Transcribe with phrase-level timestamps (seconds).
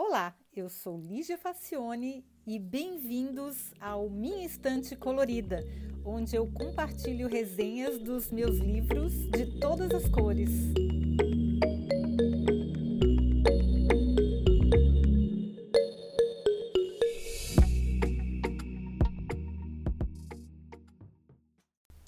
[0.00, 5.58] Olá, eu sou Lígia Facione e bem-vindos ao Minha Estante Colorida,
[6.04, 10.50] onde eu compartilho resenhas dos meus livros de todas as cores.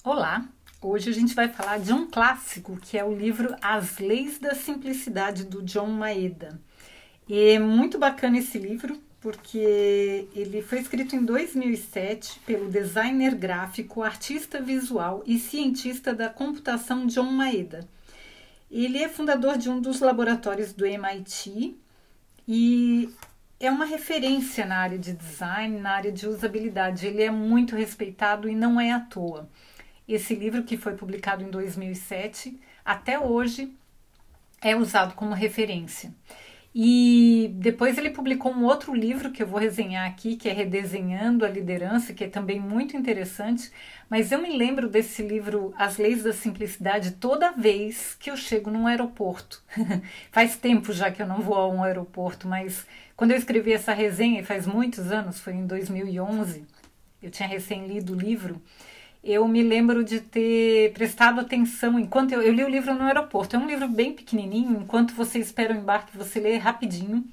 [0.01, 0.49] Olá,
[0.81, 4.55] hoje a gente vai falar de um clássico que é o livro As Leis da
[4.55, 6.57] Simplicidade do John Maeda.
[7.33, 14.61] É muito bacana esse livro, porque ele foi escrito em 2007 pelo designer gráfico, artista
[14.61, 17.87] visual e cientista da computação John Maeda.
[18.69, 21.77] Ele é fundador de um dos laboratórios do MIT
[22.45, 23.09] e
[23.61, 27.07] é uma referência na área de design, na área de usabilidade.
[27.07, 29.47] Ele é muito respeitado e não é à toa.
[30.05, 33.73] Esse livro, que foi publicado em 2007, até hoje
[34.61, 36.13] é usado como referência.
[36.73, 41.45] E depois ele publicou um outro livro que eu vou resenhar aqui, que é Redesenhando
[41.45, 43.69] a Liderança, que é também muito interessante.
[44.09, 48.71] Mas eu me lembro desse livro, As Leis da Simplicidade, toda vez que eu chego
[48.71, 49.61] num aeroporto.
[50.31, 52.85] faz tempo já que eu não vou a um aeroporto, mas
[53.17, 56.65] quando eu escrevi essa resenha, faz muitos anos, foi em 2011,
[57.21, 58.61] eu tinha recém lido o livro
[59.23, 63.55] eu me lembro de ter prestado atenção enquanto eu, eu, li o livro no aeroporto.
[63.55, 67.23] É um livro bem pequenininho, enquanto você espera o embarque, você lê rapidinho.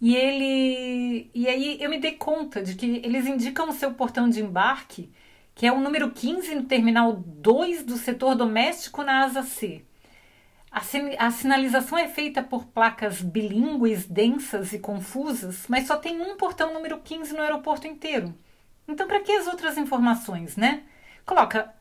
[0.00, 4.28] E ele e aí eu me dei conta de que eles indicam o seu portão
[4.28, 5.10] de embarque,
[5.54, 9.84] que é o número 15 no terminal 2 do setor doméstico na asa C.
[10.70, 10.80] A,
[11.26, 16.72] a sinalização é feita por placas bilíngues, densas e confusas, mas só tem um portão
[16.72, 18.34] número 15 no aeroporto inteiro.
[18.86, 20.82] Então, para que as outras informações, né?
[21.28, 21.74] Coloca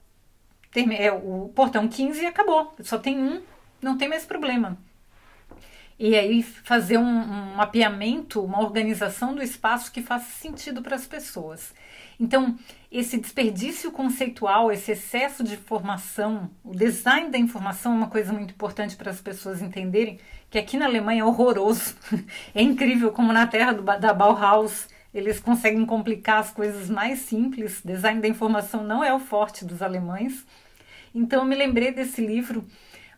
[0.76, 2.76] é, o portão 15 e acabou.
[2.82, 3.42] Só tem um,
[3.82, 4.78] não tem mais problema.
[5.98, 11.08] E aí fazer um, um mapeamento, uma organização do espaço que faça sentido para as
[11.08, 11.74] pessoas.
[12.20, 12.56] Então,
[12.92, 18.52] esse desperdício conceitual, esse excesso de informação, o design da informação é uma coisa muito
[18.52, 20.20] importante para as pessoas entenderem
[20.52, 21.96] que aqui na Alemanha é horroroso.
[22.54, 27.82] é incrível como na terra do, da Bauhaus eles conseguem complicar as coisas mais simples.
[27.84, 30.46] Design da informação não é o forte dos alemães.
[31.14, 32.66] Então, eu me lembrei desse livro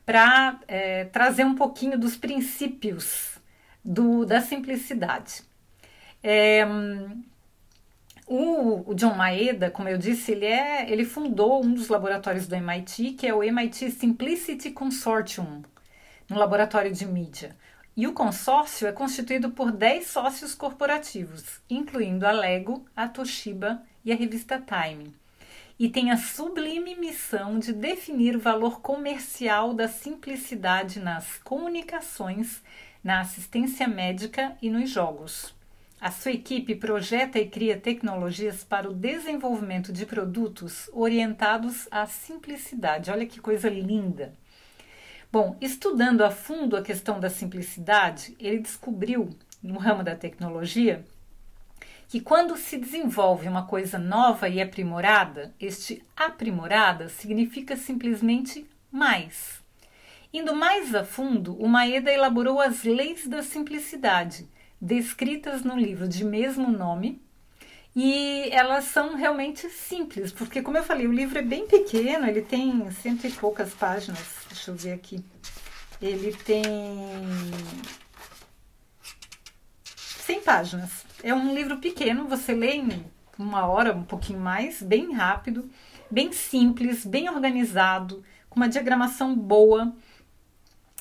[0.06, 3.38] para é, trazer um pouquinho dos princípios
[3.84, 5.42] do, da simplicidade.
[6.24, 6.66] É,
[8.28, 12.56] o, o, John Maeda, como eu disse, ele, é, ele fundou um dos laboratórios do
[12.56, 15.64] MIT, que é o MIT Simplicity Consortium,
[16.30, 17.56] no laboratório de mídia.
[18.00, 24.14] E o consórcio é constituído por 10 sócios corporativos, incluindo a Lego, a Toshiba e
[24.14, 25.14] a revista Time.
[25.78, 32.64] E tem a sublime missão de definir o valor comercial da simplicidade nas comunicações,
[33.04, 35.54] na assistência médica e nos jogos.
[36.00, 43.12] A sua equipe projeta e cria tecnologias para o desenvolvimento de produtos orientados à simplicidade.
[43.12, 44.34] Olha que coisa linda!
[45.32, 49.30] Bom, estudando a fundo a questão da simplicidade, ele descobriu,
[49.62, 51.06] no ramo da tecnologia,
[52.08, 59.62] que quando se desenvolve uma coisa nova e aprimorada, este aprimorada significa simplesmente mais.
[60.34, 64.50] Indo mais a fundo, o Maeda elaborou as leis da simplicidade,
[64.82, 67.22] descritas no livro de mesmo nome,
[67.96, 72.42] e elas são realmente simples, porque, como eu falei, o livro é bem pequeno, ele
[72.42, 74.20] tem cento e poucas páginas.
[74.48, 75.24] Deixa eu ver aqui.
[76.02, 76.64] Ele tem
[79.86, 81.06] 100 páginas.
[81.24, 83.06] É um livro pequeno, você lê em
[83.38, 85.70] uma hora, um pouquinho mais, bem rápido,
[86.10, 89.94] bem simples, bem organizado, com uma diagramação boa.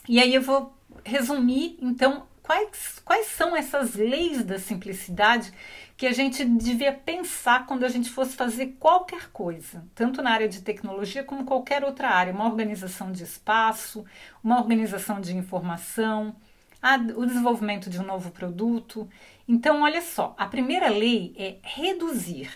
[0.09, 5.53] E aí eu vou resumir, então, quais, quais são essas leis da simplicidade
[5.99, 10.49] que a gente devia pensar quando a gente fosse fazer qualquer coisa, tanto na área
[10.49, 14.03] de tecnologia como qualquer outra área, uma organização de espaço,
[14.43, 16.35] uma organização de informação,
[16.81, 19.07] a, o desenvolvimento de um novo produto.
[19.47, 22.51] Então, olha só, a primeira lei é reduzir.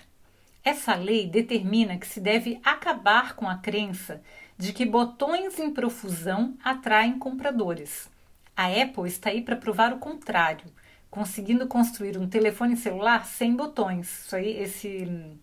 [0.65, 4.23] Essa lei determina que se deve acabar com a crença
[4.57, 8.12] de que botões em profusão atraem compradores.
[8.57, 10.67] A Apple está aí para provar o contrário
[11.13, 14.25] conseguindo construir um telefone celular sem botões.
[14.25, 15.39] Isso aí, esse,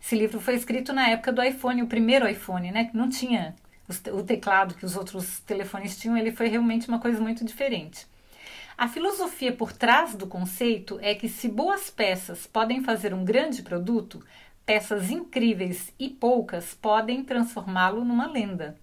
[0.00, 2.84] esse livro foi escrito na época do iPhone, o primeiro iPhone, né?
[2.84, 3.56] Que não tinha
[4.12, 8.06] o teclado que os outros telefones tinham, ele foi realmente uma coisa muito diferente.
[8.76, 13.62] A filosofia por trás do conceito é que se boas peças podem fazer um grande
[13.62, 14.24] produto,
[14.64, 18.78] peças incríveis e poucas podem transformá-lo numa lenda.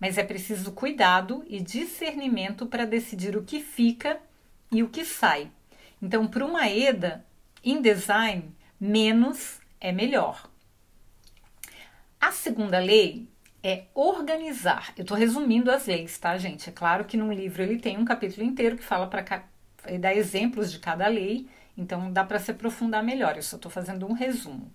[0.00, 4.18] Mas é preciso cuidado e discernimento para decidir o que fica
[4.70, 5.50] e o que sai.
[6.02, 7.24] Então, para uma EDA,
[7.64, 10.48] em design, menos é melhor.
[12.20, 13.28] A segunda lei
[13.62, 14.92] é organizar.
[14.96, 16.68] Eu estou resumindo as leis, tá, gente?
[16.68, 19.44] É claro que num livro ele tem um capítulo inteiro que fala para
[19.98, 23.36] dar exemplos de cada lei, então dá para se aprofundar melhor.
[23.36, 24.70] Eu só estou fazendo um resumo.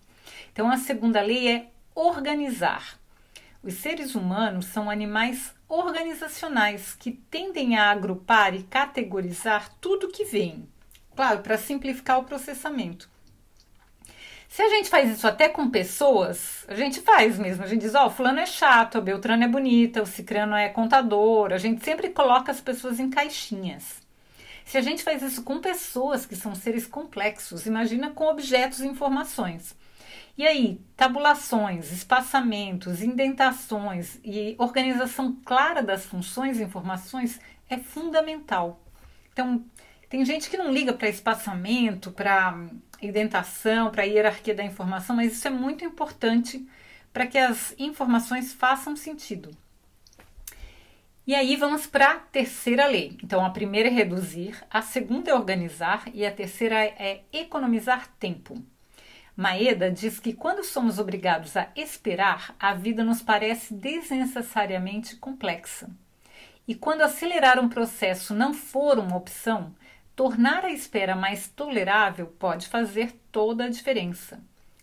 [0.51, 3.00] Então, a segunda lei é organizar.
[3.63, 10.68] Os seres humanos são animais organizacionais que tendem a agrupar e categorizar tudo que vem.
[11.16, 13.08] Claro, para simplificar o processamento.
[14.50, 17.63] Se a gente faz isso até com pessoas, a gente faz mesmo.
[17.63, 20.68] A gente diz, ó, oh, fulano é chato, a Beltrano é bonita, o Cicrano é
[20.68, 21.54] contador.
[21.54, 24.02] A gente sempre coloca as pessoas em caixinhas.
[24.66, 28.88] Se a gente faz isso com pessoas que são seres complexos, imagina com objetos e
[28.88, 29.75] informações.
[30.41, 37.39] E aí, tabulações, espaçamentos, indentações e organização clara das funções e informações
[37.69, 38.83] é fundamental.
[39.31, 39.63] Então,
[40.09, 42.59] tem gente que não liga para espaçamento, para
[42.99, 46.67] indentação, para hierarquia da informação, mas isso é muito importante
[47.13, 49.55] para que as informações façam sentido.
[51.27, 53.15] E aí vamos para a terceira lei.
[53.23, 58.59] Então, a primeira é reduzir, a segunda é organizar e a terceira é economizar tempo.
[59.36, 65.89] Maeda diz que quando somos obrigados a esperar, a vida nos parece desnecessariamente complexa.
[66.68, 69.74] E quando acelerar um processo não for uma opção,
[70.24, 74.39] Tornar a espera mais tolerável pode fazer toda a diferença.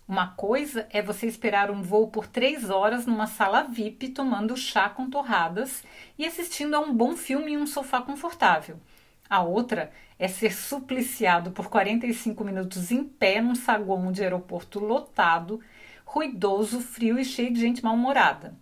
[0.08, 4.88] Uma coisa é você esperar um voo por três horas numa sala VIP tomando chá
[4.88, 5.84] com torradas
[6.18, 8.80] e assistindo a um bom filme em um sofá confortável.
[9.28, 15.60] A outra é ser supliciado por 45 minutos em pé num saguão de aeroporto lotado,
[16.04, 18.54] ruidoso, frio e cheio de gente mal-humorada.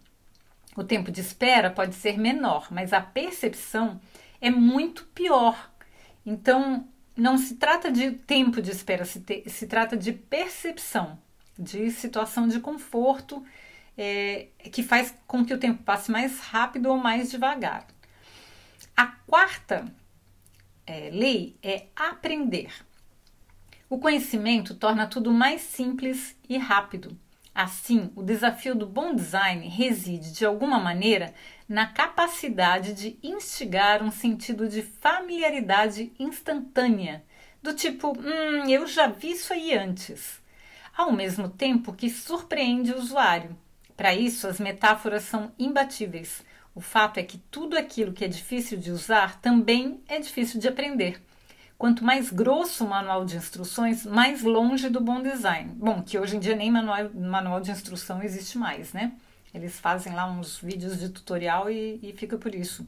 [0.76, 4.00] O tempo de espera pode ser menor, mas a percepção
[4.40, 5.70] é muito pior
[6.26, 11.16] então, não se trata de tempo de espera, se, te, se trata de percepção,
[11.56, 13.44] de situação de conforto
[13.96, 17.86] é, que faz com que o tempo passe mais rápido ou mais devagar.
[18.96, 19.86] A quarta
[20.86, 22.72] é, lei é aprender.
[23.88, 27.16] O conhecimento torna tudo mais simples e rápido.
[27.54, 31.32] Assim, o desafio do bom design reside, de alguma maneira,
[31.68, 37.24] na capacidade de instigar um sentido de familiaridade instantânea,
[37.62, 40.42] do tipo, hum, eu já vi isso aí antes,
[40.94, 43.56] ao mesmo tempo que surpreende o usuário.
[43.96, 46.44] Para isso, as metáforas são imbatíveis.
[46.76, 50.68] O fato é que tudo aquilo que é difícil de usar também é difícil de
[50.68, 51.22] aprender.
[51.78, 55.72] Quanto mais grosso o manual de instruções, mais longe do bom design.
[55.74, 59.14] Bom, que hoje em dia nem manual, manual de instrução existe mais, né?
[59.54, 62.86] Eles fazem lá uns vídeos de tutorial e, e fica por isso.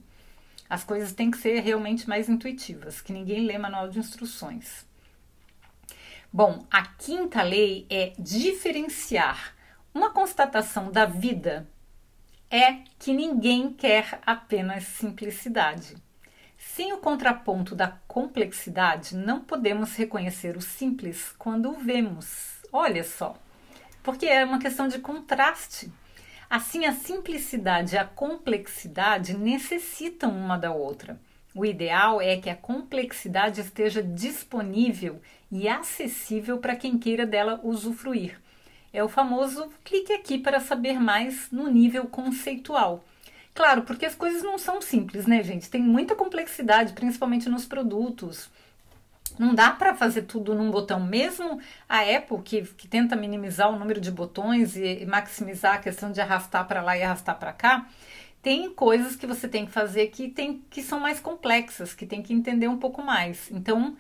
[0.68, 4.84] As coisas têm que ser realmente mais intuitivas, que ninguém lê manual de instruções.
[6.30, 9.56] Bom, a quinta lei é diferenciar.
[9.94, 11.66] Uma constatação da vida
[12.50, 15.96] é que ninguém quer apenas simplicidade.
[16.56, 22.62] Sem o contraponto da complexidade, não podemos reconhecer o simples quando o vemos.
[22.72, 23.36] Olha só,
[24.02, 25.92] porque é uma questão de contraste.
[26.48, 31.20] Assim, a simplicidade e a complexidade necessitam uma da outra.
[31.54, 35.20] O ideal é que a complexidade esteja disponível
[35.50, 38.40] e acessível para quem queira dela usufruir.
[38.92, 43.04] É o famoso clique aqui para saber mais no nível conceitual.
[43.54, 45.68] Claro, porque as coisas não são simples, né, gente?
[45.68, 48.48] Tem muita complexidade, principalmente nos produtos.
[49.38, 51.00] Não dá para fazer tudo num botão.
[51.00, 55.78] Mesmo a Apple, que, que tenta minimizar o número de botões e, e maximizar a
[55.78, 57.88] questão de arrastar para lá e arrastar para cá,
[58.42, 62.22] tem coisas que você tem que fazer que, tem, que são mais complexas, que tem
[62.22, 63.50] que entender um pouco mais.
[63.50, 63.96] Então,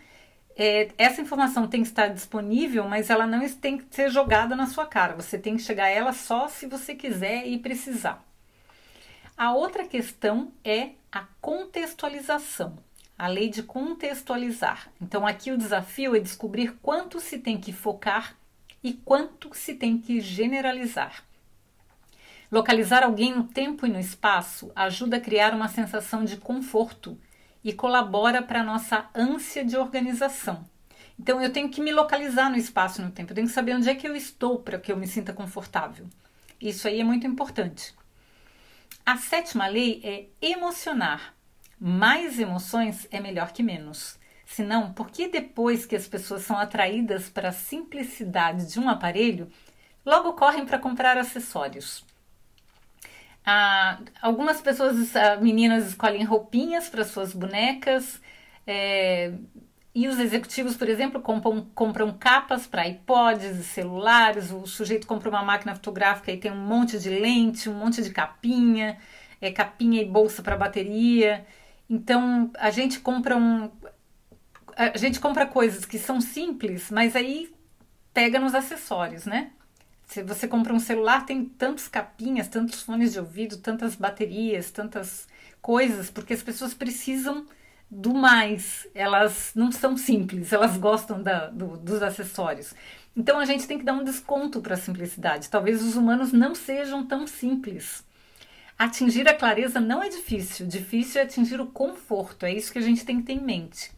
[0.60, 4.66] é, essa informação tem que estar disponível, mas ela não tem que ser jogada na
[4.66, 5.14] sua cara.
[5.14, 8.26] Você tem que chegar a ela só se você quiser e precisar.
[9.36, 12.76] A outra questão é a contextualização,
[13.16, 14.90] a lei de contextualizar.
[15.00, 18.36] Então, aqui o desafio é descobrir quanto se tem que focar
[18.82, 21.22] e quanto se tem que generalizar.
[22.50, 27.16] Localizar alguém no tempo e no espaço ajuda a criar uma sensação de conforto
[27.68, 30.64] e colabora para a nossa ânsia de organização.
[31.20, 33.90] Então, eu tenho que me localizar no espaço no tempo, eu tenho que saber onde
[33.90, 36.06] é que eu estou para que eu me sinta confortável.
[36.58, 37.94] Isso aí é muito importante.
[39.04, 41.34] A sétima lei é emocionar.
[41.78, 44.18] Mais emoções é melhor que menos.
[44.46, 49.52] Senão, por que depois que as pessoas são atraídas para a simplicidade de um aparelho,
[50.06, 52.02] logo correm para comprar acessórios?
[53.50, 58.20] Ah, algumas pessoas, ah, meninas, escolhem roupinhas para suas bonecas,
[58.70, 59.32] É,
[59.94, 65.30] e os executivos, por exemplo, compram, compram capas para iPods e celulares, o sujeito compra
[65.30, 68.98] uma máquina fotográfica e tem um monte de lente, um monte de capinha,
[69.40, 71.46] é, capinha e bolsa para bateria.
[71.88, 73.70] Então a gente compra um.
[74.76, 77.52] A gente compra coisas que são simples, mas aí
[78.14, 79.52] pega nos acessórios, né?
[80.08, 85.28] Se você compra um celular, tem tantas capinhas, tantos fones de ouvido, tantas baterias, tantas
[85.60, 87.46] coisas, porque as pessoas precisam
[87.90, 88.88] do mais.
[88.94, 92.72] Elas não são simples, elas gostam da, do, dos acessórios.
[93.14, 95.50] Então a gente tem que dar um desconto para a simplicidade.
[95.50, 98.02] Talvez os humanos não sejam tão simples.
[98.78, 102.82] Atingir a clareza não é difícil, difícil é atingir o conforto, é isso que a
[102.82, 103.90] gente tem que ter em mente.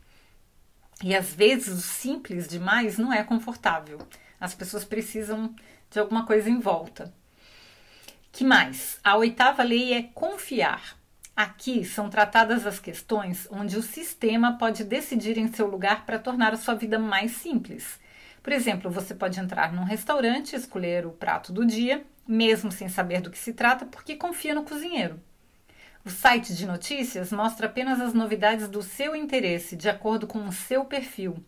[1.05, 3.99] E às vezes o simples demais não é confortável.
[4.41, 5.55] As pessoas precisam
[5.91, 7.13] de alguma coisa em volta.
[8.33, 8.99] Que mais?
[9.03, 10.97] A oitava lei é confiar.
[11.35, 16.53] Aqui são tratadas as questões onde o sistema pode decidir em seu lugar para tornar
[16.53, 17.99] a sua vida mais simples.
[18.43, 23.21] Por exemplo, você pode entrar num restaurante, escolher o prato do dia, mesmo sem saber
[23.21, 25.21] do que se trata, porque confia no cozinheiro.
[26.05, 30.53] O site de notícias mostra apenas as novidades do seu interesse, de acordo com o
[30.53, 31.45] seu perfil.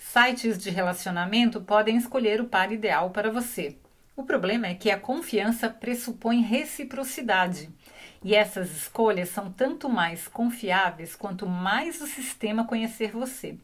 [0.00, 3.76] Sites de relacionamento podem escolher o par ideal para você.
[4.14, 7.68] O problema é que a confiança pressupõe reciprocidade.
[8.22, 13.56] E essas escolhas são tanto mais confiáveis quanto mais o sistema conhecer você.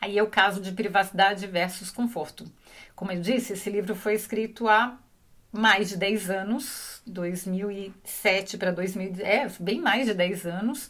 [0.00, 2.46] Aí é o caso de privacidade versus conforto.
[2.94, 4.96] Como eu disse, esse livro foi escrito há
[5.50, 10.88] mais de 10 anos, 2007 para 2010, é, bem mais de 10 anos.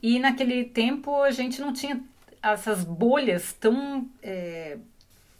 [0.00, 2.00] E naquele tempo a gente não tinha
[2.52, 4.78] essas bolhas tão é,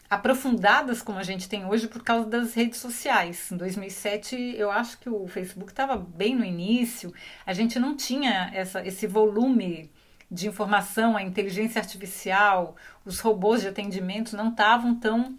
[0.09, 3.51] aprofundadas como a gente tem hoje por causa das redes sociais.
[3.51, 7.13] Em 2007, eu acho que o Facebook estava bem no início,
[7.45, 9.91] a gente não tinha essa, esse volume
[10.31, 15.37] de informação, a inteligência artificial, os robôs de atendimento não estavam tão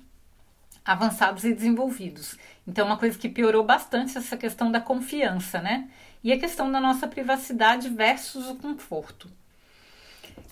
[0.85, 2.37] avançados e desenvolvidos.
[2.65, 5.89] Então, uma coisa que piorou bastante essa questão da confiança, né?
[6.23, 9.29] E a questão da nossa privacidade versus o conforto.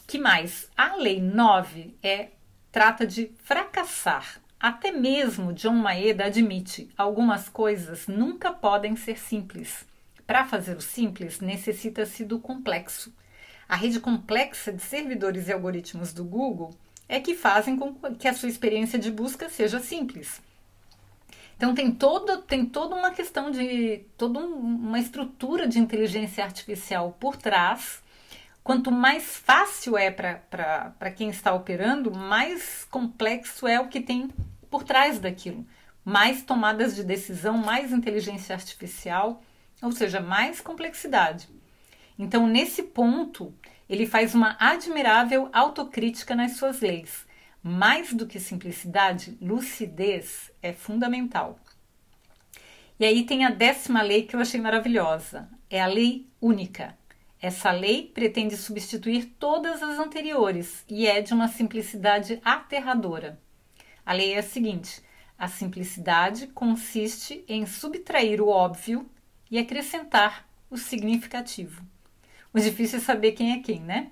[0.08, 0.70] Que mais?
[0.78, 2.30] A lei 9 é
[2.72, 4.42] trata de fracassar.
[4.60, 9.86] Até mesmo John Maeda admite: algumas coisas nunca podem ser simples.
[10.28, 13.14] Para fazer o simples, necessita-se do complexo.
[13.68, 16.76] A rede complexa de servidores e algoritmos do Google
[17.08, 20.42] é que fazem com que a sua experiência de busca seja simples.
[21.56, 27.38] Então tem todo, tem toda uma questão de toda uma estrutura de inteligência artificial por
[27.38, 28.04] trás
[28.66, 34.32] Quanto mais fácil é para quem está operando, mais complexo é o que tem
[34.72, 35.64] por trás daquilo.
[36.04, 39.44] Mais tomadas de decisão, mais inteligência artificial,
[39.84, 41.48] ou seja, mais complexidade.
[42.18, 43.54] Então, nesse ponto,
[43.88, 47.24] ele faz uma admirável autocrítica nas suas leis.
[47.62, 51.60] Mais do que simplicidade, lucidez é fundamental.
[53.00, 56.98] E aí tem a décima lei que eu achei maravilhosa: é a lei única.
[57.42, 63.40] Essa lei pretende substituir todas as anteriores e é de uma simplicidade aterradora.
[64.06, 65.02] A lei é a seguinte:
[65.38, 69.10] a simplicidade consiste em subtrair o óbvio
[69.52, 71.84] e acrescentar o significativo.
[72.54, 74.12] O difícil é saber quem é quem, né?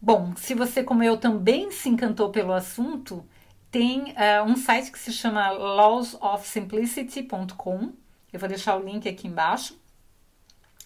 [0.00, 3.26] Bom, se você, como eu, também se encantou pelo assunto,
[3.70, 7.92] tem uh, um site que se chama lawsofsimplicity.com.
[8.32, 9.76] Eu vou deixar o link aqui embaixo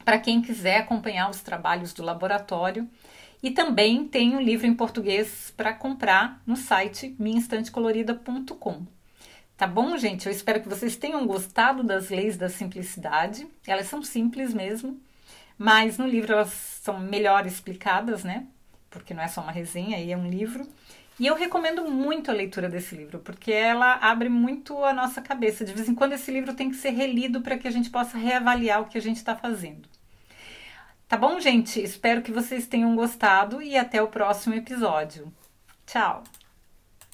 [0.04, 2.88] para quem quiser acompanhar os trabalhos do laboratório.
[3.42, 8.86] E também tem um livro em português para comprar no site minhainstantecolorida.com.
[9.56, 10.26] Tá bom, gente?
[10.26, 13.46] Eu espero que vocês tenham gostado das leis da simplicidade.
[13.66, 15.00] Elas são simples mesmo,
[15.58, 16.50] mas no livro elas
[16.82, 18.46] são melhor explicadas, né?
[18.90, 20.66] Porque não é só uma resenha, aí é um livro.
[21.18, 25.64] E eu recomendo muito a leitura desse livro, porque ela abre muito a nossa cabeça.
[25.64, 28.16] De vez em quando esse livro tem que ser relido para que a gente possa
[28.16, 29.88] reavaliar o que a gente está fazendo.
[31.06, 31.80] Tá bom, gente?
[31.82, 35.32] Espero que vocês tenham gostado e até o próximo episódio.
[35.86, 36.24] Tchau!